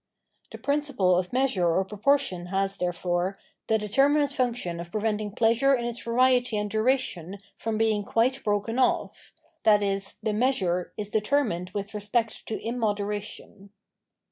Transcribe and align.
The 0.51 0.57
prin 0.57 0.79
ciple 0.81 1.19
of 1.19 1.31
measure 1.31 1.67
or 1.69 1.85
proportion 1.85 2.47
has, 2.47 2.75
therefore, 2.77 3.37
the 3.67 3.77
deter 3.77 4.09
minate 4.09 4.33
function 4.33 4.79
of 4.79 4.91
preventing 4.91 5.29
pleasure 5.31 5.75
in 5.75 5.85
its 5.85 5.99
variety 6.01 6.57
and 6.57 6.67
duration 6.71 7.37
from 7.55 7.77
being 7.77 8.03
quite 8.03 8.43
broken 8.43 8.79
off: 8.79 9.31
i.e. 9.63 10.01
the 10.23 10.33
"measure" 10.33 10.91
is 10.97 11.11
determined 11.11 11.69
with 11.75 11.93
respect 11.93 12.47
to 12.47 12.57
immodera 12.57 13.21
tion. 13.21 13.69